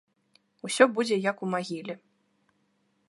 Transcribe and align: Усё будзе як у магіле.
Усё 0.67 0.87
будзе 0.95 1.17
як 1.29 1.37
у 1.49 1.53
магіле. 1.55 1.93